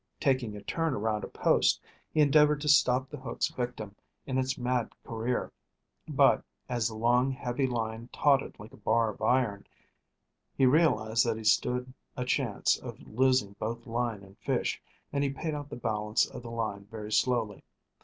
[0.19, 1.79] Taking a turn around a post,
[2.11, 5.51] he endeavored to stop the hook's victim in its mad career,
[6.07, 9.67] but, as the long, heavy line tauted like a bar of iron,
[10.57, 14.81] he realized that he stood a chance of losing both line and fish,
[15.13, 17.63] and he paid out the balance of the line very slowly.